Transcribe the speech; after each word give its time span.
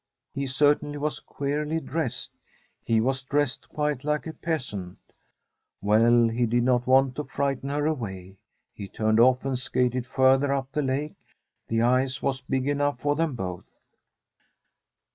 He 0.33 0.47
certainly 0.47 0.97
was 0.97 1.19
queerly 1.19 1.79
dressed; 1.79 2.31
he 2.83 2.99
was 2.99 3.21
dressed 3.21 3.69
quite 3.69 4.03
like 4.03 4.25
a 4.25 4.33
peasant. 4.33 4.97
Well, 5.79 6.27
he 6.27 6.47
did 6.47 6.63
not 6.63 6.87
want 6.87 7.15
to 7.17 7.23
frighten 7.23 7.69
her 7.69 7.85
away. 7.85 8.39
He 8.73 8.87
turned 8.87 9.19
off 9.19 9.45
and 9.45 9.59
skated 9.59 10.07
further 10.07 10.51
up 10.55 10.71
the 10.71 10.81
lake; 10.81 11.19
the 11.67 11.83
ice 11.83 12.19
was 12.19 12.41
big 12.41 12.67
enough 12.67 12.99
for 12.99 13.15
them 13.15 13.35
both. 13.35 13.77